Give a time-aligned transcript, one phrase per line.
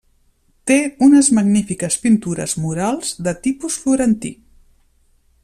[0.69, 0.77] Té
[1.07, 4.33] unes magnífiques pintures murals de tipus florentí.